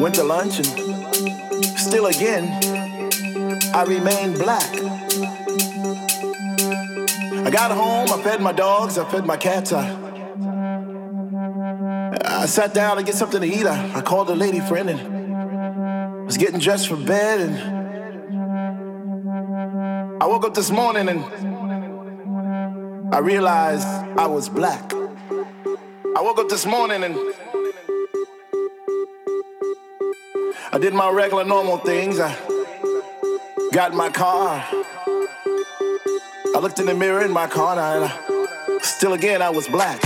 [0.00, 0.66] went to lunch, and
[1.78, 2.44] still again,
[3.74, 4.70] I remained black.
[7.46, 9.96] I got home, I fed my dogs, I fed my cats, I,
[12.24, 13.66] I sat down to get something to eat.
[13.66, 17.58] I, I called a lady friend and was getting dressed for bed, and
[20.22, 21.24] I woke up this morning and
[23.14, 24.92] I realized I was black.
[24.94, 27.16] I woke up this morning and
[30.74, 32.18] I did my regular normal things.
[32.18, 32.34] I
[33.72, 34.60] got in my car.
[36.52, 40.02] I looked in the mirror in my car and I, still again I was black.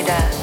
[0.00, 0.39] Yeah.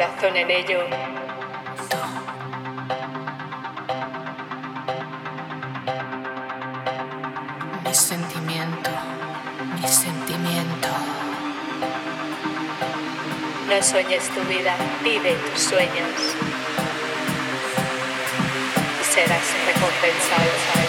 [0.00, 0.78] corazón en ello.
[7.84, 8.90] Mi sentimiento,
[9.78, 10.88] mi sentimiento.
[13.68, 14.74] No sueñes tu vida,
[15.04, 16.18] vive tus sueños.
[19.00, 20.79] Y serás recompensado.